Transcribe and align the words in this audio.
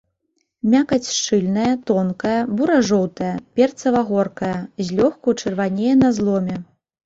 Мякаць 0.73 1.11
шчыльная, 1.15 1.73
тонкая, 1.89 2.39
бура-жоўтая, 2.57 3.35
перцава-горкая, 3.61 4.57
злёгку 4.91 5.39
чырванее 5.41 5.93
на 6.05 6.09
зломе. 6.21 6.61